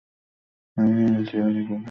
আমি 0.77 0.91
হুইল 0.97 1.23
চেয়ারে 1.25 1.51
করে 1.51 1.63
গেলাম। 1.67 1.79